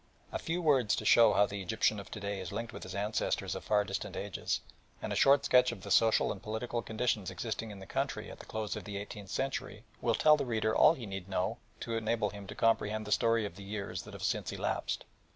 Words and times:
A 0.31 0.39
few 0.39 0.63
words 0.63 0.95
to 0.95 1.05
show 1.05 1.33
how 1.33 1.45
the 1.45 1.61
Egyptian 1.61 1.99
of 1.99 2.09
to 2.09 2.19
day 2.19 2.39
is 2.39 2.51
linked 2.51 2.73
with 2.73 2.81
his 2.81 2.95
ancestors 2.95 3.53
of 3.53 3.63
far 3.63 3.83
distant 3.83 4.15
ages, 4.15 4.61
and 4.99 5.13
a 5.13 5.15
short 5.15 5.45
sketch 5.45 5.71
of 5.71 5.83
the 5.83 5.91
social 5.91 6.31
and 6.31 6.41
political 6.41 6.81
conditions 6.81 7.29
existing 7.29 7.69
in 7.69 7.77
the 7.77 7.85
country 7.85 8.31
at 8.31 8.39
the 8.39 8.47
close 8.47 8.75
of 8.75 8.85
the 8.85 8.97
eighteenth 8.97 9.29
century 9.29 9.83
will 10.01 10.15
tell 10.15 10.37
the 10.37 10.43
reader 10.43 10.75
all 10.75 10.95
he 10.95 11.05
need 11.05 11.29
know 11.29 11.59
to 11.81 11.95
enable 11.95 12.31
him 12.31 12.47
to 12.47 12.55
comprehend 12.55 13.05
the 13.05 13.11
story 13.11 13.45
of 13.45 13.57
the 13.57 13.63
years 13.63 14.01
that 14.01 14.15
have 14.15 14.23
since 14.23 14.51
elapsed. 14.51 15.05